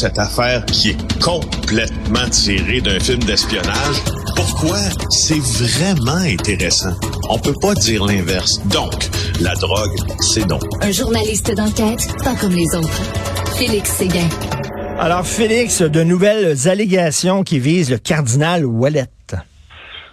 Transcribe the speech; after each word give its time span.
cette 0.00 0.18
affaire 0.18 0.64
qui 0.64 0.90
est 0.90 1.20
complètement 1.22 2.26
tirée 2.30 2.80
d'un 2.80 2.98
film 2.98 3.22
d'espionnage. 3.24 3.96
Pourquoi? 4.34 4.78
C'est 5.10 5.38
vraiment 5.38 6.22
intéressant? 6.24 6.94
On 7.28 7.38
peut 7.38 7.54
pas 7.60 7.74
dire 7.74 8.06
l'inverse. 8.06 8.62
Donc, 8.70 8.94
la 9.40 9.54
drogue, 9.56 9.94
c'est 10.20 10.46
non. 10.46 10.58
Un 10.80 10.90
journaliste 10.90 11.54
d'enquête, 11.54 12.00
pas 12.24 12.34
comme 12.34 12.52
les 12.52 12.74
autres. 12.74 13.02
Félix 13.58 13.90
Séguin. 13.90 14.28
Alors, 14.98 15.26
Félix, 15.26 15.82
de 15.82 16.02
nouvelles 16.02 16.66
allégations 16.66 17.42
qui 17.42 17.58
visent 17.58 17.90
le 17.90 17.98
cardinal 17.98 18.64
Wallet. 18.64 19.06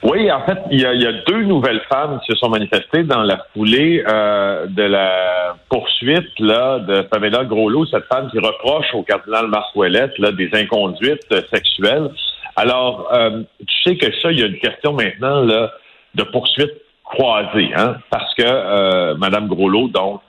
Oui, 0.03 0.31
en 0.31 0.41
fait, 0.45 0.59
il 0.71 0.79
y, 0.79 0.85
a, 0.85 1.11
deux 1.27 1.43
nouvelles 1.43 1.81
femmes 1.89 2.19
qui 2.23 2.31
se 2.31 2.37
sont 2.37 2.49
manifestées 2.49 3.03
dans 3.03 3.23
la 3.23 3.45
foulée 3.53 4.03
euh, 4.07 4.67
de 4.67 4.83
la 4.83 5.55
poursuite 5.69 6.39
là 6.39 6.79
de 6.79 7.01
Pamela 7.01 7.43
Groslo, 7.45 7.85
cette 7.87 8.05
femme 8.05 8.29
qui 8.29 8.37
reproche 8.37 8.93
au 8.93 9.01
cardinal 9.01 9.47
Marc 9.47 9.75
là, 9.75 10.31
des 10.31 10.49
inconduites 10.53 11.27
sexuelles. 11.51 12.09
Alors, 12.55 13.09
euh, 13.13 13.41
tu 13.59 13.75
sais 13.83 13.97
que 13.97 14.07
ça, 14.21 14.31
il 14.31 14.39
y 14.39 14.43
a 14.43 14.47
une 14.47 14.59
question 14.59 14.93
maintenant 14.93 15.41
là, 15.41 15.71
de 16.15 16.23
poursuite 16.23 16.73
croisée, 17.03 17.71
hein, 17.75 17.97
parce 18.09 18.33
que 18.35 18.43
euh, 18.45 19.15
Madame 19.15 19.47
Groslo, 19.47 19.87
donc, 19.87 20.21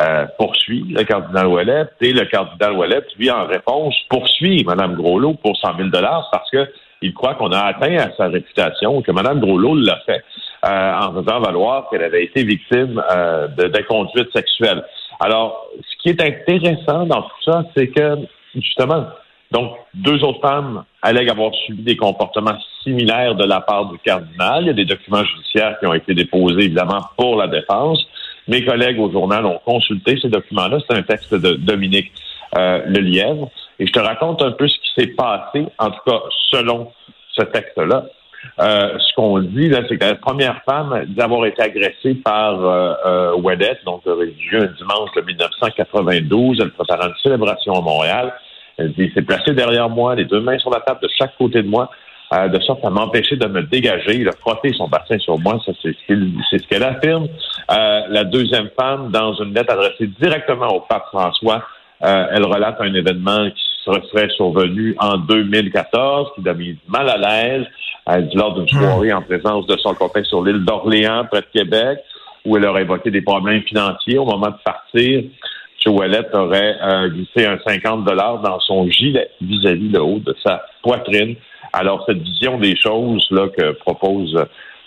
euh, 0.00 0.26
poursuit 0.38 0.84
le 0.90 1.04
cardinal 1.04 1.46
Ouellet 1.46 1.84
et 2.00 2.12
le 2.12 2.24
cardinal 2.24 2.72
Ouellet, 2.72 3.02
lui, 3.16 3.30
en 3.30 3.46
réponse, 3.46 3.94
poursuit 4.08 4.64
Mme 4.64 4.96
Groslo 4.96 5.34
pour 5.34 5.56
100 5.56 5.76
000 5.76 5.90
parce 5.92 6.50
que 6.50 6.68
il 7.04 7.12
croit 7.12 7.34
qu'on 7.34 7.52
a 7.52 7.60
atteint 7.60 7.96
à 7.98 8.10
sa 8.16 8.28
réputation, 8.28 9.02
que 9.02 9.12
Mme 9.12 9.40
Groslo 9.40 9.74
l'a 9.74 10.00
fait 10.06 10.24
euh, 10.64 10.92
en 10.94 11.12
faisant 11.12 11.40
valoir 11.40 11.88
qu'elle 11.90 12.02
avait 12.02 12.24
été 12.24 12.44
victime 12.44 13.02
euh, 13.14 13.46
d'inconduite 13.48 14.32
sexuelle. 14.32 14.82
Alors, 15.20 15.66
ce 15.80 16.02
qui 16.02 16.08
est 16.08 16.20
intéressant 16.22 17.04
dans 17.04 17.22
tout 17.22 17.42
ça, 17.44 17.64
c'est 17.76 17.88
que, 17.88 18.16
justement, 18.54 19.04
donc, 19.50 19.72
deux 19.92 20.24
autres 20.24 20.40
femmes 20.40 20.84
allèguent 21.02 21.30
avoir 21.30 21.52
subi 21.66 21.82
des 21.82 21.96
comportements 21.96 22.58
similaires 22.82 23.34
de 23.34 23.44
la 23.44 23.60
part 23.60 23.86
du 23.86 23.98
cardinal. 23.98 24.62
Il 24.62 24.66
y 24.68 24.70
a 24.70 24.72
des 24.72 24.86
documents 24.86 25.24
judiciaires 25.24 25.78
qui 25.78 25.86
ont 25.86 25.94
été 25.94 26.14
déposés, 26.14 26.64
évidemment, 26.64 27.02
pour 27.16 27.36
la 27.36 27.48
défense. 27.48 28.04
Mes 28.48 28.64
collègues 28.64 28.98
au 28.98 29.12
journal 29.12 29.44
ont 29.44 29.60
consulté 29.64 30.18
ces 30.20 30.28
documents-là. 30.28 30.78
C'est 30.88 30.96
un 30.96 31.02
texte 31.02 31.34
de 31.34 31.52
Dominique 31.52 32.10
euh, 32.56 32.82
Lelièvre. 32.86 33.50
Et 33.78 33.86
je 33.86 33.92
te 33.92 33.98
raconte 33.98 34.42
un 34.42 34.52
peu 34.52 34.68
ce 34.68 34.78
qui 34.78 34.90
s'est 34.96 35.14
passé, 35.14 35.66
en 35.78 35.90
tout 35.90 36.00
cas 36.06 36.20
selon 36.50 36.92
ce 37.32 37.42
texte-là. 37.42 38.04
Euh, 38.60 38.98
ce 38.98 39.14
qu'on 39.14 39.40
dit, 39.40 39.68
là, 39.68 39.80
c'est 39.88 39.96
que 39.96 40.04
la 40.04 40.14
première 40.16 40.62
femme 40.64 41.04
dit 41.08 41.20
avoir 41.20 41.46
été 41.46 41.62
agressée 41.62 42.14
par 42.14 42.60
euh, 42.60 42.94
euh 43.06 43.76
donc 43.84 44.02
religieux, 44.04 44.62
un 44.62 44.72
dimanche 44.76 45.10
de 45.16 45.22
1992. 45.22 46.60
Elle 46.60 46.70
préparait 46.70 47.08
une 47.08 47.14
célébration 47.22 47.74
à 47.74 47.80
Montréal. 47.80 48.34
Elle 48.76 48.92
dit, 48.92 49.10
s'est 49.14 49.22
placée 49.22 49.52
derrière 49.52 49.88
moi, 49.88 50.14
les 50.14 50.24
deux 50.24 50.40
mains 50.40 50.58
sur 50.58 50.70
la 50.70 50.80
table 50.80 51.00
de 51.02 51.08
chaque 51.16 51.36
côté 51.36 51.62
de 51.62 51.68
moi, 51.68 51.90
euh, 52.32 52.48
de 52.48 52.60
sorte 52.60 52.84
à 52.84 52.90
m'empêcher 52.90 53.36
de 53.36 53.46
me 53.46 53.62
dégager. 53.62 54.16
Il 54.16 54.28
a 54.28 54.32
frotté 54.32 54.72
son 54.72 54.88
bassin 54.88 55.18
sur 55.18 55.38
moi. 55.38 55.58
Ça, 55.64 55.72
c'est 55.82 55.94
ce 56.08 56.68
qu'elle 56.68 56.82
affirme. 56.82 57.28
Euh, 57.70 58.00
la 58.08 58.24
deuxième 58.24 58.70
femme, 58.78 59.10
dans 59.10 59.34
une 59.34 59.54
lettre 59.54 59.72
adressée 59.72 60.08
directement 60.20 60.68
au 60.68 60.80
pape 60.80 61.06
François, 61.12 61.62
euh, 62.04 62.26
elle 62.32 62.44
relate 62.44 62.76
un 62.80 62.92
événement 62.94 63.50
qui 63.50 63.64
serait 63.84 64.28
survenu 64.30 64.94
en 64.98 65.16
2014, 65.18 66.32
qui 66.34 66.42
l'a 66.42 66.54
mal 66.88 67.08
à 67.08 67.16
l'aise. 67.16 67.66
Elle 68.06 68.28
dit 68.28 68.36
lors 68.36 68.54
d'une 68.54 68.64
hmm. 68.64 68.82
soirée 68.82 69.12
en 69.12 69.22
présence 69.22 69.66
de 69.66 69.76
son 69.78 69.94
copain 69.94 70.22
sur 70.24 70.44
l'île 70.44 70.64
d'Orléans, 70.64 71.24
près 71.30 71.40
de 71.40 71.46
Québec, 71.60 71.98
où 72.44 72.56
elle 72.56 72.66
aurait 72.66 72.82
évoqué 72.82 73.10
des 73.10 73.22
problèmes 73.22 73.62
financiers 73.62 74.18
au 74.18 74.24
moment 74.24 74.48
de 74.48 74.62
partir. 74.64 75.24
Ouellette 75.86 76.34
aurait 76.34 76.76
euh, 76.82 77.08
glissé 77.08 77.46
un 77.46 77.58
50 77.58 78.04
dollars 78.04 78.40
dans 78.40 78.58
son 78.60 78.88
gilet 78.88 79.28
vis-à-vis 79.40 79.88
le 79.90 80.00
haut 80.00 80.18
de 80.18 80.34
sa 80.42 80.64
poitrine. 80.82 81.36
Alors, 81.72 82.04
cette 82.06 82.22
vision 82.22 82.58
des 82.58 82.76
choses 82.76 83.26
là 83.30 83.48
que 83.48 83.72
propose 83.72 84.34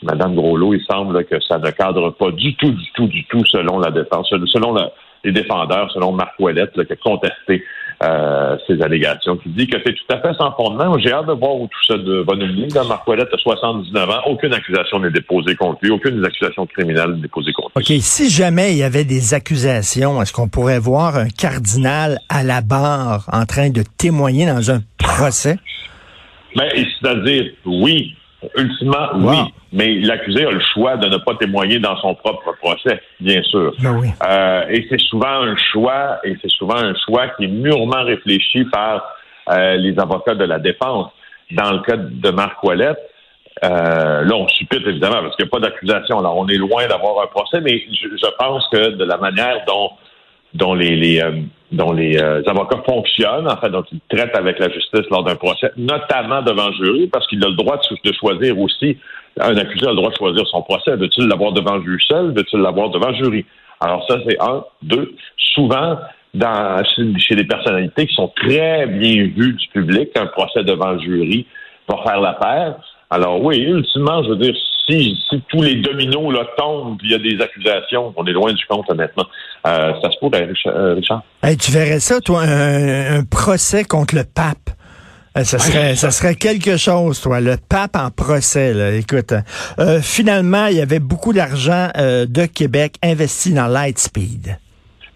Mme 0.04 0.36
Groslo, 0.36 0.74
il 0.74 0.84
semble 0.90 1.24
que 1.26 1.40
ça 1.42 1.58
ne 1.58 1.70
cadre 1.72 2.12
pas 2.12 2.32
du 2.32 2.56
tout, 2.56 2.72
du 2.72 2.92
tout, 2.94 3.08
du 3.08 3.26
tout 3.26 3.46
selon 3.46 3.80
la 3.80 3.92
défense, 3.92 4.28
selon 4.30 4.74
la, 4.74 4.92
les 5.24 5.32
défendeurs, 5.32 5.92
selon 5.92 6.12
Marc 6.12 6.34
Ouellette, 6.40 6.74
qui 6.74 6.94
a 6.94 6.96
contesté 6.96 7.64
euh, 8.04 8.58
ces 8.68 8.82
allégations, 8.82 9.38
qui 9.38 9.50
dit 9.50 9.68
que 9.68 9.78
c'est 9.84 9.94
tout 9.94 10.14
à 10.14 10.20
fait 10.20 10.34
sans 10.38 10.52
fondement. 10.52 10.98
J'ai 11.00 11.12
hâte 11.12 11.26
de 11.26 11.34
voir 11.34 11.56
où 11.56 11.68
tout 11.68 11.86
ça 11.88 11.98
va 11.98 12.36
nous 12.36 12.46
mener. 12.46 12.68
Marc 12.88 13.08
Ouellette 13.08 13.34
a 13.34 13.38
79 13.38 14.10
ans, 14.10 14.22
aucune 14.28 14.54
accusation 14.54 15.00
n'est 15.00 15.10
déposée 15.10 15.56
contre 15.56 15.80
lui, 15.82 15.90
aucune 15.90 16.24
accusation 16.24 16.68
criminelle 16.68 17.14
n'est 17.14 17.22
déposée 17.22 17.54
contre 17.54 17.72
lui. 17.76 17.96
OK, 17.96 18.02
si 18.02 18.30
jamais 18.30 18.74
il 18.74 18.78
y 18.78 18.84
avait 18.84 19.04
des 19.04 19.34
accusations, 19.34 20.22
est-ce 20.22 20.32
qu'on 20.32 20.48
pourrait 20.48 20.80
voir 20.80 21.18
un 21.18 21.30
cardinal 21.30 22.20
à 22.30 22.44
la 22.44 22.62
barre 22.62 23.28
en 23.32 23.46
train 23.46 23.70
de 23.70 23.84
témoigner 23.98 24.46
dans 24.46 24.70
un 24.70 24.82
procès? 25.00 25.58
Ben, 26.56 26.70
c'est-à-dire, 26.76 27.52
oui, 27.66 28.16
Ultimement, 28.56 29.10
oui. 29.16 29.38
Mais 29.74 29.96
l'accusé 29.96 30.46
a 30.46 30.52
le 30.52 30.62
choix 30.74 30.98
de 30.98 31.08
ne 31.08 31.18
pas 31.18 31.36
témoigner 31.36 31.80
dans 31.80 31.98
son 31.98 32.16
propre 32.16 32.54
procès, 32.54 33.02
bien 33.20 33.42
sûr. 33.44 33.74
Ben 33.80 34.02
euh, 34.28 34.66
et 34.70 34.88
c'est 34.90 35.00
souvent 35.00 35.42
un 35.44 35.56
choix, 35.72 36.20
et 36.24 36.36
c'est 36.42 36.52
souvent 36.52 36.78
un 36.78 36.94
choix 37.06 37.28
qui 37.30 37.46
est 37.46 37.50
mûrement 37.50 38.04
réfléchi 38.04 38.64
par 38.66 39.04
euh, 39.50 39.76
les 39.76 39.98
avocats 40.00 40.36
de 40.36 40.46
la 40.46 40.60
défense. 40.60 41.12
Dans 41.52 41.72
le 41.72 41.80
cas 41.80 41.98
de 41.98 42.30
Marc 42.32 42.64
Ouellette, 42.64 43.00
euh, 43.64 44.24
là, 44.24 44.36
on 44.36 44.48
suppute 44.50 44.86
évidemment 44.86 45.22
parce 45.22 45.36
qu'il 45.36 45.46
n'y 45.46 45.50
a 45.50 45.52
pas 45.52 45.60
d'accusation. 45.60 46.20
Alors, 46.20 46.38
on 46.38 46.48
est 46.48 46.58
loin 46.58 46.88
d'avoir 46.88 47.24
un 47.24 47.28
procès, 47.28 47.60
mais 47.62 47.84
je, 47.92 48.08
je, 48.10 48.30
pense 48.38 48.68
que 48.72 48.92
de 48.92 49.04
la 49.04 49.18
manière 49.18 49.64
dont 49.66 49.92
dont 50.54 50.74
les, 50.74 50.96
les 50.96 51.22
dont 51.72 51.92
les 51.92 52.18
euh, 52.18 52.42
avocats 52.48 52.82
fonctionnent, 52.88 53.48
en 53.48 53.58
fait, 53.58 53.70
dont 53.70 53.84
ils 53.92 54.00
traitent 54.10 54.36
avec 54.36 54.60
la 54.60 54.70
justice 54.70 55.06
lors 55.12 55.24
d'un 55.24 55.36
procès, 55.36 55.72
notamment 55.76 56.42
devant 56.42 56.72
jury, 56.74 57.08
parce 57.08 57.28
qu'il 57.28 57.44
a 57.44 57.50
le 57.50 57.56
droit 57.56 57.78
de, 57.78 58.14
choisir 58.14 58.58
aussi, 58.60 58.98
un 59.40 59.58
accusé 59.58 59.86
a 59.86 59.90
le 59.90 59.96
droit 59.98 60.10
de 60.10 60.16
choisir 60.16 60.48
son 60.48 60.62
procès. 60.62 60.96
Veut-il 60.96 61.28
l'avoir 61.28 61.52
devant 61.52 61.76
le 61.76 61.84
juge 61.84 62.06
seul? 62.08 62.34
Veut-il 62.34 62.60
l'avoir 62.60 62.90
devant 62.90 63.14
jury? 63.14 63.46
Alors 63.82 64.06
ça, 64.08 64.18
c'est 64.28 64.42
un. 64.42 64.64
Deux, 64.82 65.14
souvent, 65.38 66.00
dans, 66.34 66.84
chez 67.18 67.36
des 67.36 67.44
personnalités 67.46 68.08
qui 68.08 68.16
sont 68.16 68.32
très 68.36 68.88
bien 68.88 69.26
vues 69.26 69.54
du 69.54 69.68
public, 69.74 70.10
un 70.18 70.28
procès 70.28 70.64
devant 70.64 70.98
jury 71.00 71.46
va 71.88 71.98
faire 72.04 72.22
la 72.22 72.34
paire. 72.34 72.76
Alors 73.10 73.42
oui, 73.42 73.60
ultimement, 73.60 74.24
je 74.24 74.30
veux 74.30 74.38
dire, 74.38 74.54
si, 74.90 75.18
tous 75.50 75.62
les 75.62 75.76
dominos 75.76 76.34
là, 76.34 76.46
tombent, 76.58 76.98
il 77.04 77.12
y 77.12 77.16
a 77.16 77.18
des 77.18 77.42
accusations, 77.42 78.14
on 78.16 78.26
est 78.26 78.32
loin 78.32 78.54
du 78.54 78.66
compte, 78.66 78.90
honnêtement. 78.90 79.26
Euh, 79.66 79.94
ça 80.02 80.12
se 80.12 80.18
pourrait, 80.20 80.48
euh, 80.68 80.94
Richard. 80.94 81.24
tu 81.60 81.72
verrais 81.72 82.00
ça, 82.00 82.22
toi, 82.22 82.44
un, 82.44 83.24
procès 83.24 83.84
contre 83.84 84.16
le 84.16 84.24
pape? 84.24 84.70
Euh, 85.38 85.44
ça 85.44 85.60
serait, 85.60 85.96
ça 85.96 86.12
serait 86.12 86.36
quelque 86.36 86.78
chose, 86.78 87.22
toi, 87.22 87.40
le 87.40 87.56
pape 87.58 87.96
en 87.96 88.10
procès. 88.12 88.74
Là. 88.74 88.92
Écoute, 88.92 89.34
finalement, 90.02 90.68
il 90.68 90.78
y 90.78 90.82
avait 90.82 91.00
beaucoup 91.00 91.34
d'argent 91.34 91.90
de 91.96 92.46
Québec 92.46 92.96
investi 93.04 93.54
dans 93.54 93.68
Lightspeed. 93.68 94.58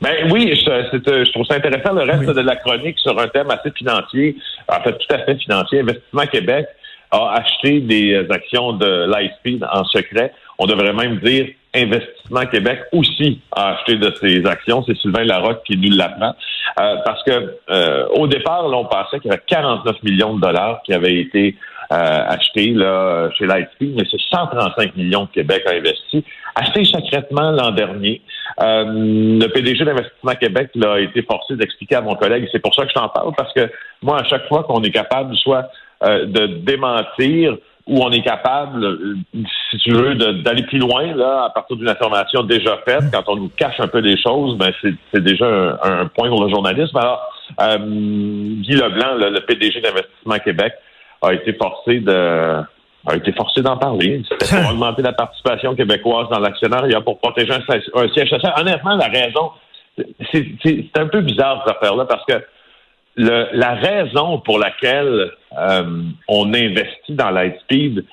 Ben 0.02 0.32
oui, 0.32 0.50
je, 0.56 0.90
je, 0.94 1.32
trouve 1.32 1.46
ça 1.46 1.56
intéressant 1.56 1.94
le 1.94 2.02
reste 2.02 2.26
de 2.26 2.42
la 2.42 2.56
chronique 2.56 2.98
sur 2.98 3.20
un 3.20 3.28
thème 3.28 3.52
assez 3.52 3.70
financier, 3.72 4.36
en 4.68 4.82
fait 4.82 4.94
tout 4.94 5.14
à 5.14 5.20
fait 5.20 5.36
financier, 5.38 5.82
Investissement 5.82 6.26
Québec 6.26 6.66
a 7.12 7.34
acheté 7.34 7.82
des 7.82 8.26
actions 8.30 8.74
de 8.74 9.06
Lightspeed 9.06 9.66
en 9.72 9.84
secret. 9.86 10.34
On 10.60 10.66
devrait 10.66 10.94
même 10.94 11.20
dire 11.20 11.48
Investissement 11.74 12.46
Québec 12.48 12.80
aussi 12.92 13.40
a 13.52 13.76
acheté 13.76 13.96
de 13.96 14.14
ces 14.20 14.46
actions. 14.46 14.84
C'est 14.86 14.98
Sylvain 14.98 15.24
Larocque 15.24 15.64
qui 15.66 15.78
nous 15.78 15.96
l'apprend. 15.96 16.34
Euh, 16.80 16.96
parce 17.06 17.24
que 17.24 17.58
euh, 17.70 18.08
au 18.10 18.28
départ, 18.28 18.68
là, 18.68 18.78
on 18.78 18.86
pensait 18.86 19.20
qu'il 19.20 19.32
y 19.32 19.34
avait 19.34 19.44
49 19.48 20.04
millions 20.04 20.36
de 20.36 20.42
dollars 20.42 20.82
qui 20.84 20.94
avaient 20.94 21.18
été 21.18 21.56
euh, 21.92 21.96
achetés 22.28 22.72
là, 22.72 23.30
chez 23.38 23.46
Lightspeed, 23.46 23.96
mais 23.96 24.04
c'est 24.10 24.20
135 24.32 24.96
millions 24.96 25.26
que 25.26 25.34
Québec 25.34 25.64
a 25.66 25.72
investi. 25.72 26.24
Acheté 26.56 26.86
secrètement 26.86 27.52
l'an 27.52 27.72
dernier. 27.72 28.22
Euh, 28.62 28.86
le 28.88 29.48
PDG 29.48 29.84
d'Investissement 29.84 30.36
Québec 30.36 30.70
là, 30.76 30.94
a 30.94 31.00
été 31.00 31.22
forcé 31.24 31.56
d'expliquer 31.56 31.96
à 31.96 32.02
mon 32.02 32.16
collègue, 32.16 32.48
c'est 32.52 32.62
pour 32.62 32.74
ça 32.76 32.84
que 32.84 32.90
je 32.90 32.94
t'en 32.94 33.10
parle, 33.10 33.34
parce 33.36 33.54
que 33.54 33.70
moi, 34.02 34.20
à 34.20 34.24
chaque 34.24 34.48
fois 34.48 34.64
qu'on 34.64 34.82
est 34.84 34.92
capable 34.92 35.36
soit 35.36 35.70
euh, 36.04 36.26
de 36.26 36.48
démentir 36.48 37.58
où 37.88 38.04
on 38.04 38.12
est 38.12 38.24
capable, 38.24 39.18
si 39.70 39.78
tu 39.80 39.92
veux, 39.92 40.16
d'aller 40.16 40.64
plus 40.64 40.78
loin 40.78 41.14
là, 41.16 41.46
à 41.46 41.50
partir 41.50 41.76
d'une 41.76 41.90
information 41.90 42.44
déjà 42.44 42.78
faite. 42.86 43.06
Quand 43.12 43.24
on 43.28 43.36
nous 43.36 43.50
cache 43.50 43.80
un 43.80 43.88
peu 43.88 44.02
des 44.02 44.18
choses, 44.22 44.58
ben 44.58 44.72
c'est 44.82 45.24
déjà 45.24 45.78
un, 45.84 46.06
point 46.08 46.30
pour 46.30 46.44
le 46.44 46.50
journalisme. 46.50 46.96
Alors, 46.98 47.22
euh, 47.60 47.78
Guy 47.78 48.74
Leblanc, 48.74 49.16
le, 49.16 49.40
PDG 49.42 49.82
d'Investissement 49.82 50.38
Québec, 50.40 50.74
a 51.22 51.34
été 51.34 51.54
forcé 51.54 52.00
de 52.00 52.62
a 53.08 53.16
été 53.16 53.32
forcé 53.34 53.62
d'en 53.62 53.78
parler. 53.78 54.22
C'était 54.30 54.62
pour 54.62 54.72
augmenter 54.74 55.02
la 55.02 55.14
participation 55.14 55.76
québécoise 55.76 56.28
dans 56.30 56.40
l'actionnariat, 56.40 57.02
pour 57.02 57.20
protéger 57.20 57.52
un, 57.54 58.08
siège 58.14 58.30
social. 58.30 58.54
Honnêtement, 58.58 58.96
la 58.96 59.08
raison, 59.08 59.52
c'est 60.32 60.98
un 60.98 61.08
peu 61.08 61.22
bizarre 61.22 61.64
cette 61.66 61.76
affaire-là 61.78 62.06
parce 62.06 62.24
que 62.26 62.34
la 63.18 63.74
raison 63.76 64.40
pour 64.40 64.60
laquelle 64.60 65.32
euh, 65.58 66.04
on 66.28 66.54
investit 66.54 67.14
dans 67.14 67.30
Lightspeed, 67.30 68.06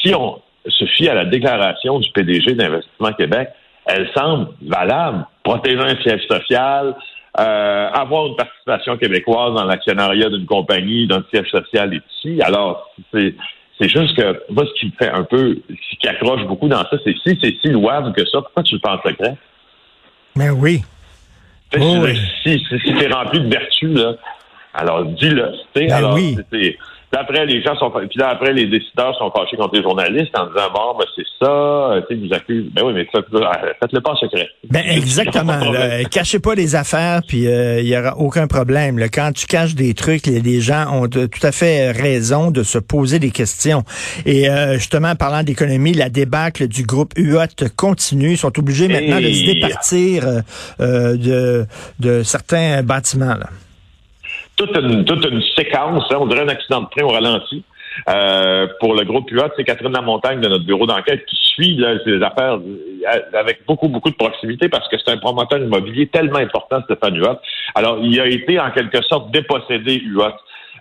si 0.00 0.14
on 0.14 0.40
se 0.66 0.84
fie 0.86 1.08
à 1.08 1.14
la 1.14 1.24
déclaration 1.24 1.98
du 1.98 2.10
PDG 2.12 2.54
d'Investissement 2.54 3.12
Québec, 3.12 3.50
elle 3.86 4.08
semble 4.16 4.48
valable. 4.62 5.26
Protéger 5.42 5.80
un 5.80 6.00
siège 6.02 6.22
social, 6.28 6.94
euh, 7.38 7.88
avoir 7.90 8.26
une 8.26 8.36
participation 8.36 8.96
québécoise 8.96 9.54
dans 9.54 9.64
l'actionnariat 9.64 10.28
d'une 10.28 10.46
compagnie, 10.46 11.06
d'un 11.06 11.24
siège 11.32 11.50
social 11.50 11.92
ici. 11.92 12.40
Alors, 12.42 12.90
c'est 13.12 13.88
juste 13.88 14.16
que 14.16 14.42
moi, 14.50 14.64
ce 14.66 14.80
qui 14.80 14.86
me 14.86 14.92
fait 14.92 15.10
un 15.10 15.24
peu, 15.24 15.58
ce 15.68 15.96
qui 15.98 16.08
accroche 16.08 16.44
beaucoup 16.46 16.68
dans 16.68 16.82
ça, 16.82 16.96
c'est 17.04 17.14
si 17.26 17.38
c'est 17.42 17.56
si 17.60 17.68
louable 17.68 18.12
que 18.12 18.24
ça, 18.26 18.40
pourquoi 18.40 18.62
tu 18.62 18.74
le 18.74 18.80
penses 18.80 19.00
secret? 19.04 19.36
Mais 20.36 20.50
oui. 20.50 20.82
Oh, 21.80 22.06
si, 22.42 22.58
si, 22.58 22.78
si, 22.80 22.94
tu 22.94 23.02
es 23.02 23.08
rempli 23.08 23.40
de 23.40 23.48
vertus, 23.48 23.98
là, 23.98 24.14
alors 24.74 25.04
dis-le. 25.04 25.52
Ben 25.74 25.90
alors, 25.90 26.14
oui. 26.14 26.36
D'après, 27.12 27.44
les 27.44 27.60
gens 27.60 27.76
sont, 27.76 27.90
puis 27.90 28.18
là, 28.18 28.30
après, 28.30 28.54
les 28.54 28.66
décideurs 28.66 29.14
sont 29.18 29.30
fâchés 29.30 29.58
contre 29.58 29.74
les 29.74 29.82
journalistes 29.82 30.34
en 30.34 30.46
disant, 30.46 30.70
bon, 30.74 30.98
ben, 30.98 31.04
c'est 31.14 31.26
ça, 31.38 31.50
euh, 31.50 32.00
tu 32.08 32.14
sais, 32.14 32.20
ils 32.20 32.26
nous 32.26 32.34
accusent. 32.34 32.72
Ben 32.72 32.82
oui, 32.86 32.94
mais 32.94 33.06
faites-le 33.12 34.00
pas 34.00 34.12
en 34.12 34.16
secret. 34.16 34.48
Ben, 34.70 34.82
exactement. 34.88 35.58
Là, 35.58 36.04
cachez 36.04 36.38
pas 36.38 36.54
les 36.54 36.74
affaires, 36.74 37.20
puis 37.28 37.46
euh, 37.46 37.80
il 37.80 37.86
y 37.86 37.98
aura 37.98 38.16
aucun 38.16 38.46
problème. 38.46 38.98
Là. 38.98 39.10
Quand 39.10 39.30
tu 39.34 39.46
caches 39.46 39.74
des 39.74 39.92
trucs, 39.92 40.26
les, 40.26 40.60
gens 40.62 40.86
ont 40.90 41.06
tout 41.06 41.28
à 41.42 41.52
fait 41.52 41.90
raison 41.90 42.50
de 42.50 42.62
se 42.62 42.78
poser 42.78 43.18
des 43.18 43.30
questions. 43.30 43.82
Et 44.24 44.48
euh, 44.48 44.74
justement, 44.74 45.14
parlant 45.14 45.42
d'économie, 45.42 45.92
la 45.92 46.08
débâcle 46.08 46.66
du 46.66 46.82
groupe 46.82 47.12
UOT 47.16 47.68
continue. 47.76 48.32
Ils 48.32 48.38
sont 48.38 48.58
obligés 48.58 48.88
maintenant 48.88 49.20
de 49.20 49.30
se 49.30 49.52
départir 49.52 50.24
de, 50.78 51.66
de 52.00 52.22
certains 52.22 52.82
bâtiments. 52.82 53.34
Là 53.34 53.48
toute 54.66 54.76
une, 54.76 55.04
toute 55.04 55.24
une 55.26 55.42
séquence, 55.56 56.04
hein, 56.10 56.18
on 56.20 56.26
dirait 56.26 56.42
un 56.42 56.48
accident 56.48 56.82
de 56.82 56.88
train 56.88 57.04
au 57.04 57.08
ralenti. 57.08 57.64
Euh, 58.08 58.68
pour 58.80 58.94
le 58.94 59.04
groupe 59.04 59.30
UA, 59.30 59.50
c'est 59.56 59.64
Catherine 59.64 59.92
Lamontagne 59.92 60.40
de 60.40 60.48
notre 60.48 60.64
bureau 60.64 60.86
d'enquête 60.86 61.26
qui 61.26 61.36
suit 61.36 61.76
là, 61.76 61.98
ces 62.04 62.22
affaires 62.22 62.54
euh, 62.54 63.38
avec 63.38 63.66
beaucoup, 63.66 63.88
beaucoup 63.88 64.08
de 64.08 64.14
proximité 64.14 64.70
parce 64.70 64.88
que 64.88 64.96
c'est 64.96 65.12
un 65.12 65.18
promoteur 65.18 65.58
immobilier 65.58 66.06
tellement 66.06 66.38
important, 66.38 66.80
Stéphane 66.84 67.18
Huot. 67.18 67.38
Alors, 67.74 67.98
il 68.02 68.18
a 68.18 68.26
été 68.26 68.58
en 68.58 68.70
quelque 68.70 69.02
sorte 69.02 69.30
dépossédé 69.30 70.00
UA 70.06 70.38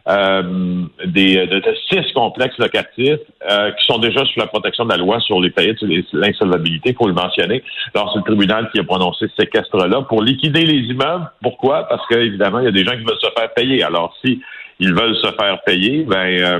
euh, 0.08 0.84
des, 1.06 1.46
de, 1.48 1.62
six 1.90 2.12
complexes 2.14 2.58
locatifs 2.58 3.20
euh, 3.50 3.72
qui 3.72 3.86
sont 3.86 4.00
déjà 4.00 4.26
sous 4.26 4.40
la 4.40 4.48
protection 4.48 4.86
de 4.86 4.90
la 4.90 4.98
loi 4.98 5.20
sur 5.20 5.40
les 5.40 5.52
faillites 5.52 5.78
et 5.84 6.06
l'insolvabilité, 6.14 6.90
il 6.90 6.96
faut 6.96 7.08
le 7.08 7.14
mentionner. 7.14 7.64
Alors, 7.94 8.12
c'est 8.12 8.20
le 8.20 8.26
tribunal 8.26 8.70
qui 8.72 8.80
a 8.80 8.84
prononcé 8.84 9.28
ce 9.28 9.44
séquestre-là 9.44 10.02
pour 10.04 10.24
liquider 10.24 10.66
les 10.66 10.88
immeubles. 10.92 11.30
Pourquoi? 11.42 11.88
Parce 11.88 12.06
qu'évidemment, 12.08 12.60
il 12.60 12.66
y 12.66 12.70
a 12.70 12.72
des 12.72 12.84
gens 12.84 12.94
qui 12.94 13.04
veulent 13.04 13.20
se 13.22 13.30
faire 13.38 13.54
payer. 13.54 13.84
Alors, 13.84 14.16
si 14.24 14.42
ils 14.80 14.94
veulent 14.94 15.16
se 15.16 15.32
faire 15.40 15.62
payer, 15.64 16.04
ben 16.04 16.28
euh, 16.28 16.60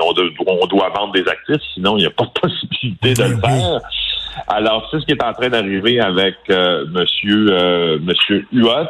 on, 0.00 0.66
doit 0.66 0.90
vendre 0.90 1.12
des 1.12 1.26
actifs, 1.28 1.62
sinon 1.74 1.96
il 1.96 2.00
n'y 2.00 2.06
a 2.06 2.10
pas 2.10 2.24
de 2.24 2.40
possibilité 2.40 3.14
de 3.14 3.22
le 3.22 3.40
faire. 3.40 3.80
Alors, 4.48 4.86
c'est 4.90 5.00
ce 5.00 5.06
qui 5.06 5.12
est 5.12 5.24
en 5.24 5.32
train 5.32 5.48
d'arriver 5.48 5.98
avec 6.00 6.36
euh, 6.50 6.84
Monsieur 6.90 7.46
euh, 7.50 7.98
Monsieur 8.00 8.46
Huot 8.52 8.86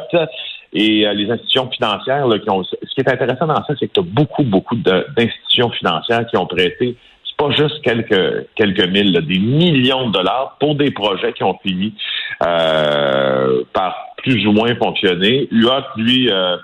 et 0.73 1.07
euh, 1.07 1.13
les 1.13 1.29
institutions 1.31 1.69
financières 1.69 2.27
là, 2.27 2.39
qui 2.39 2.49
ont. 2.49 2.63
Ce 2.63 2.93
qui 2.93 3.01
est 3.01 3.09
intéressant 3.09 3.47
dans 3.47 3.63
ça, 3.63 3.73
c'est 3.79 3.87
que 3.87 3.93
tu 3.93 3.99
as 3.99 4.03
beaucoup, 4.03 4.43
beaucoup 4.43 4.75
d'institutions 4.75 5.69
financières 5.71 6.25
qui 6.27 6.37
ont 6.37 6.45
prêté. 6.45 6.95
C'est 7.23 7.37
pas 7.37 7.51
juste 7.51 7.81
quelques 7.83 8.47
quelques 8.55 8.87
mille, 8.87 9.13
des 9.13 9.39
millions 9.39 10.07
de 10.07 10.13
dollars 10.13 10.57
pour 10.59 10.75
des 10.75 10.91
projets 10.91 11.33
qui 11.33 11.43
ont 11.43 11.57
fini 11.65 11.93
euh, 12.45 13.63
par 13.73 13.95
plus 14.17 14.45
ou 14.45 14.51
moins 14.51 14.75
fonctionner. 14.75 15.47
UOT, 15.51 15.83
lui, 15.97 16.29
euh, 16.31 16.57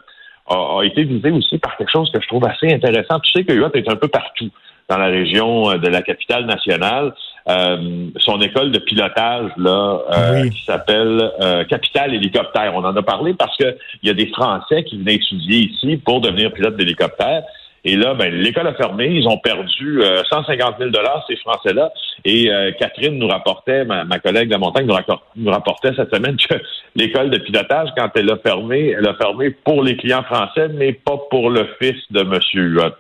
a, 0.50 0.82
été 0.84 1.04
visé 1.04 1.32
aussi 1.32 1.58
par 1.58 1.78
quelque 1.78 1.92
chose 1.92 2.12
que 2.12 2.22
je 2.22 2.28
trouve 2.28 2.46
assez 2.46 2.74
intéressant. 2.74 3.20
Tu 3.20 3.32
sais 3.32 3.44
que 3.46 3.54
UOT 3.54 3.72
est 3.76 3.90
un 3.90 3.96
peu 3.96 4.08
partout 4.08 4.50
dans 4.90 4.98
la 4.98 5.08
région 5.08 5.78
de 5.78 5.88
la 5.88 6.02
capitale 6.02 6.46
nationale. 6.46 7.14
Euh, 7.50 8.08
son 8.20 8.40
école 8.40 8.72
de 8.72 8.80
pilotage 8.80 9.52
là 9.58 10.00
euh, 10.14 10.50
qui 10.50 10.64
s'appelle 10.64 11.30
euh, 11.42 11.66
Capital 11.66 12.14
Hélicoptère. 12.14 12.74
On 12.74 12.86
en 12.86 12.96
a 12.96 13.04
parlé 13.04 13.34
parce 13.34 13.58
que 13.58 13.76
il 14.02 14.08
y 14.08 14.10
a 14.10 14.14
des 14.14 14.28
Français 14.28 14.86
qui 14.86 14.98
venaient 14.98 15.16
étudier 15.16 15.70
ici 15.70 15.98
pour 15.98 16.22
devenir 16.22 16.54
pilote 16.54 16.78
d'hélicoptère. 16.78 17.44
Et 17.86 17.98
là, 17.98 18.14
ben, 18.14 18.34
l'école 18.34 18.68
a 18.68 18.74
fermé. 18.76 19.08
Ils 19.08 19.28
ont 19.28 19.38
perdu 19.40 20.02
150 20.30 20.76
000 20.80 20.90
dollars 20.92 21.26
ces 21.28 21.36
Français-là. 21.36 21.92
Et 22.24 22.50
Catherine 22.80 23.20
nous 23.20 23.28
rapportait, 23.28 23.84
ma, 23.84 24.06
collègue 24.20 24.48
de 24.48 24.54
la 24.54 24.58
montagne 24.58 24.88
nous, 25.36 25.52
rapportait 25.52 25.92
cette 25.94 26.16
semaine 26.16 26.38
que 26.38 26.56
l'école 26.96 27.30
de 27.30 27.40
pilotage, 27.40 27.90
quand 27.98 28.10
elle 28.16 28.32
a 28.32 28.38
fermé, 28.38 28.96
elle 28.98 29.06
a 29.06 29.16
fermé 29.16 29.50
pour 29.50 29.84
les 29.84 29.98
clients 29.98 30.24
français, 30.24 30.70
mais 30.70 30.94
pas 30.94 31.18
pour 31.30 31.50
le 31.50 31.68
fils 31.82 32.02
de 32.10 32.24
Monsieur 32.24 32.64
Huot. 32.64 32.94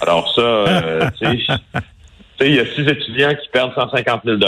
Alors 0.00 0.28
ça, 0.34 1.10
sais, 1.20 1.38
il 2.40 2.54
y 2.54 2.60
a 2.60 2.66
six 2.66 2.82
étudiants 2.82 3.34
qui 3.34 3.48
perdent 3.48 3.74
150 3.74 4.22
000 4.24 4.38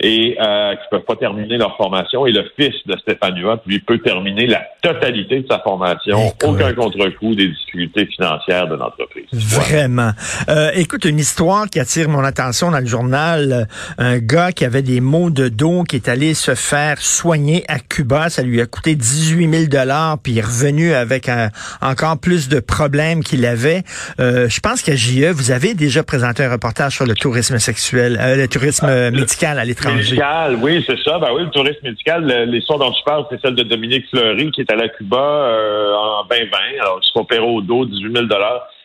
et 0.00 0.36
euh, 0.40 0.74
qui 0.76 0.82
peuvent 0.90 1.04
pas 1.04 1.16
terminer 1.16 1.58
leur 1.58 1.76
formation. 1.76 2.26
Et 2.26 2.32
le 2.32 2.44
fils 2.58 2.74
de 2.86 2.96
Stéphane 2.98 3.38
Huot, 3.38 3.60
lui, 3.66 3.80
peut 3.80 3.98
terminer 3.98 4.46
la 4.46 4.62
totalité 4.82 5.40
de 5.40 5.46
sa 5.48 5.58
formation, 5.60 6.32
aucun 6.42 6.72
contre-coup 6.72 7.34
des 7.34 7.48
difficultés 7.48 8.06
financières 8.06 8.68
de 8.68 8.76
l'entreprise. 8.76 9.26
Vraiment. 9.32 10.12
Euh, 10.48 10.70
écoute, 10.74 11.04
une 11.04 11.18
histoire 11.18 11.68
qui 11.68 11.78
attire 11.80 12.08
mon 12.08 12.24
attention 12.24 12.70
dans 12.70 12.80
le 12.80 12.86
journal. 12.86 13.52
Euh, 13.52 13.64
un 13.98 14.18
gars 14.18 14.52
qui 14.52 14.64
avait 14.64 14.82
des 14.82 15.00
maux 15.00 15.30
de 15.30 15.48
dos, 15.48 15.84
qui 15.84 15.96
est 15.96 16.08
allé 16.08 16.34
se 16.34 16.54
faire 16.54 16.98
soigner 16.98 17.64
à 17.68 17.78
Cuba. 17.78 18.30
Ça 18.30 18.42
lui 18.42 18.60
a 18.60 18.66
coûté 18.66 18.94
18 18.94 19.50
000 19.50 19.64
dollars, 19.66 20.18
puis 20.18 20.32
il 20.32 20.38
est 20.38 20.42
revenu 20.42 20.94
avec 20.94 21.28
un, 21.28 21.50
encore 21.82 22.18
plus 22.18 22.48
de 22.48 22.60
problèmes 22.60 23.22
qu'il 23.22 23.44
avait. 23.46 23.82
Euh, 24.18 24.48
je 24.48 24.60
pense 24.60 24.82
qu'à 24.82 24.96
JE, 24.96 25.30
vous 25.30 25.50
avez 25.50 25.74
déjà 25.74 26.02
présenté 26.02 26.44
un 26.44 26.50
reportage 26.50 26.94
sur 26.94 27.06
le 27.06 27.14
tourisme 27.14 27.58
sexuel, 27.58 28.18
euh, 28.20 28.36
le 28.36 28.48
tourisme 28.48 28.86
euh, 28.86 29.10
médical 29.10 29.58
à 29.58 29.64
l'étranger. 29.64 29.89
Médical, 29.96 30.58
oui, 30.62 30.84
c'est 30.86 30.98
ça. 31.00 31.18
Ben 31.18 31.32
oui, 31.34 31.42
le 31.42 31.50
tourisme 31.50 31.80
médical, 31.82 32.24
l'histoire 32.50 32.78
dont 32.78 32.92
tu 32.92 33.02
parles, 33.04 33.26
c'est 33.30 33.40
celle 33.40 33.54
de 33.54 33.62
Dominique 33.62 34.08
Fleury 34.08 34.50
qui 34.50 34.62
est 34.62 34.70
allé 34.70 34.84
à 34.84 34.88
Cuba 34.88 35.18
euh, 35.18 35.94
en 35.94 36.24
2020. 36.24 36.58
Alors, 36.80 37.00
il 37.02 37.06
se 37.06 37.12
fait 37.12 37.20
opérer 37.20 37.44
au 37.44 37.60
dos, 37.60 37.84
18 37.84 38.12
000 38.12 38.26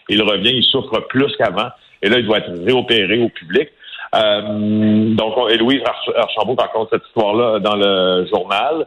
Il 0.10 0.22
revient, 0.22 0.52
il 0.56 0.64
souffre 0.64 1.00
plus 1.08 1.36
qu'avant. 1.38 1.70
Et 2.02 2.10
là, 2.10 2.20
il 2.20 2.26
doit 2.26 2.40
être 2.40 2.52
réopéré 2.66 3.20
au 3.20 3.30
public. 3.30 3.70
Euh, 4.16 5.14
donc, 5.16 5.34
Héloïse 5.52 5.82
Archambault 6.16 6.56
raconte 6.56 6.90
cette 6.92 7.06
histoire-là 7.08 7.60
dans 7.60 7.76
le 7.76 8.28
journal. 8.28 8.86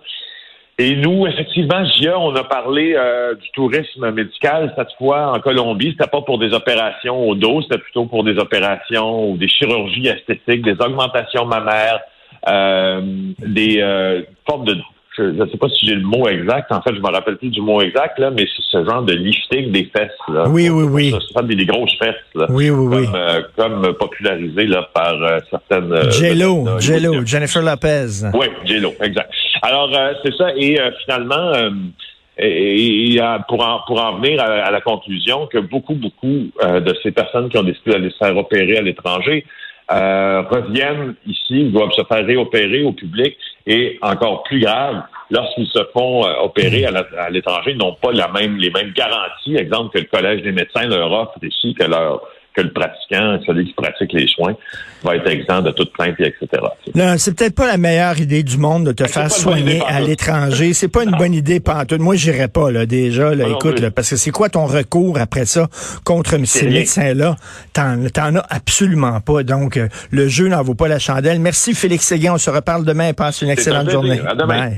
Et 0.80 0.94
nous, 0.94 1.26
effectivement, 1.26 1.84
JA, 1.84 2.16
on 2.16 2.32
a 2.36 2.44
parlé 2.44 2.94
euh, 2.96 3.34
du 3.34 3.50
tourisme 3.50 4.12
médical 4.12 4.72
cette 4.76 4.92
fois 4.96 5.32
en 5.32 5.40
Colombie. 5.40 5.90
C'était 5.98 6.08
pas 6.08 6.22
pour 6.22 6.38
des 6.38 6.52
opérations 6.52 7.28
au 7.28 7.34
dos, 7.34 7.62
c'était 7.62 7.78
plutôt 7.78 8.06
pour 8.06 8.22
des 8.22 8.38
opérations 8.38 9.32
ou 9.32 9.36
des 9.36 9.48
chirurgies 9.48 10.06
esthétiques, 10.06 10.62
des 10.62 10.80
augmentations 10.80 11.46
mammaires, 11.46 11.98
euh, 12.48 13.00
des 13.44 13.80
euh, 13.80 14.22
formes 14.46 14.66
de 14.66 14.76
je 15.18 15.24
ne 15.24 15.46
sais 15.46 15.56
pas 15.56 15.68
si 15.68 15.86
j'ai 15.86 15.94
le 15.96 16.06
mot 16.06 16.28
exact. 16.28 16.70
En 16.70 16.80
fait, 16.80 16.94
je 16.94 17.00
me 17.00 17.10
rappelle 17.10 17.36
plus 17.38 17.48
du 17.48 17.60
mot 17.60 17.80
exact, 17.80 18.18
là, 18.18 18.30
mais 18.30 18.46
c'est 18.54 18.62
ce 18.70 18.84
genre 18.84 19.02
de 19.02 19.14
lifting 19.14 19.72
des 19.72 19.90
fesses. 19.92 20.10
Là. 20.28 20.48
Oui, 20.48 20.68
oui, 20.70 20.84
oui. 20.84 21.14
Ça, 21.34 21.42
des, 21.42 21.56
des, 21.56 21.66
grosses 21.66 21.96
fesses. 21.98 22.14
Là, 22.36 22.46
oui, 22.50 22.70
oui, 22.70 22.88
comme, 22.88 22.94
oui. 22.94 23.08
Euh, 23.14 23.42
comme 23.56 23.94
popularisé 23.94 24.66
là, 24.66 24.88
par 24.94 25.14
euh, 25.14 25.40
certaines... 25.50 26.12
Jello, 26.12 26.78
Jello, 26.78 27.26
Jennifer 27.26 27.62
Lopez. 27.62 28.30
Oui, 28.32 28.46
Jello, 28.64 28.92
exact. 29.02 29.32
Alors, 29.62 29.90
euh, 29.94 30.14
c'est 30.24 30.34
ça. 30.34 30.50
Et 30.56 30.78
finalement... 31.04 31.52
Et, 32.40 33.16
et, 33.16 33.20
pour, 33.48 33.66
en, 33.66 33.80
pour 33.84 34.00
en 34.00 34.20
venir 34.20 34.40
à, 34.40 34.70
la 34.70 34.80
conclusion 34.80 35.48
que 35.48 35.58
beaucoup, 35.58 35.94
beaucoup 35.94 36.52
de 36.62 36.96
ces 37.02 37.10
personnes 37.10 37.48
qui 37.48 37.58
ont 37.58 37.64
décidé 37.64 37.90
d'aller 37.90 38.10
se 38.10 38.16
faire 38.16 38.36
opérer 38.36 38.78
à 38.78 38.80
l'étranger 38.80 39.44
euh, 39.90 40.42
reviennent 40.42 41.14
ici, 41.26 41.64
doivent 41.70 41.92
se 41.92 42.02
faire 42.04 42.26
réopérer 42.26 42.84
au 42.84 42.92
public 42.92 43.36
et 43.66 43.98
encore 44.02 44.42
plus 44.42 44.60
grave, 44.60 45.02
lorsqu'ils 45.30 45.66
se 45.66 45.82
font 45.94 46.26
euh, 46.26 46.42
opérer 46.42 46.84
à 46.84 47.30
l'étranger, 47.30 47.70
ils 47.70 47.78
n'ont 47.78 47.94
pas 47.94 48.12
la 48.12 48.28
même, 48.28 48.58
les 48.58 48.70
mêmes 48.70 48.92
garanties, 48.92 49.56
exemple 49.56 49.94
que 49.94 50.00
le 50.00 50.04
Collège 50.04 50.42
des 50.42 50.52
médecins 50.52 50.86
leur 50.86 51.10
offre 51.10 51.38
ici, 51.42 51.74
que 51.74 51.84
leur 51.84 52.20
que 52.58 52.62
le 52.62 52.72
pratiquant, 52.72 53.38
celui 53.46 53.66
qui 53.66 53.72
pratique 53.74 54.12
les 54.12 54.26
soins, 54.26 54.54
va 55.04 55.14
être 55.14 55.28
exempt 55.30 55.62
de 55.62 55.70
toute 55.70 55.92
plainte, 55.92 56.16
etc. 56.18 56.46
Non, 56.94 57.14
c'est 57.16 57.36
peut-être 57.36 57.54
pas 57.54 57.68
la 57.68 57.76
meilleure 57.76 58.18
idée 58.18 58.42
du 58.42 58.58
monde 58.58 58.86
de 58.86 58.92
te 58.92 59.06
faire 59.06 59.30
soigner 59.30 59.80
à 59.86 60.00
l'étranger. 60.00 60.72
C'est 60.72 60.88
pas 60.88 61.04
une 61.04 61.12
bonne 61.12 61.34
idée 61.34 61.60
pantoute. 61.60 62.00
Moi, 62.00 62.16
j'irais 62.16 62.48
pas, 62.48 62.72
là, 62.72 62.84
déjà, 62.84 63.34
là, 63.34 63.48
écoute, 63.48 63.78
là, 63.80 63.90
parce 63.92 64.10
que 64.10 64.16
c'est 64.16 64.32
quoi 64.32 64.48
ton 64.48 64.66
recours 64.66 65.18
après 65.20 65.46
ça 65.46 65.68
contre 66.04 66.36
ces 66.46 66.68
médecins-là? 66.68 67.36
T'en, 67.72 68.04
t'en 68.12 68.36
as 68.36 68.46
absolument 68.50 69.20
pas. 69.20 69.44
Donc, 69.44 69.76
euh, 69.76 69.88
le 70.10 70.26
jeu 70.28 70.48
n'en 70.48 70.62
vaut 70.62 70.74
pas 70.74 70.88
la 70.88 70.98
chandelle. 70.98 71.38
Merci, 71.38 71.74
Félix 71.74 72.06
Séguin. 72.06 72.34
On 72.34 72.38
se 72.38 72.50
reparle 72.50 72.84
demain. 72.84 73.12
Passe 73.12 73.42
une 73.42 73.50
excellente 73.50 73.90
journée. 73.90 74.20
À 74.26 74.34
demain. 74.34 74.70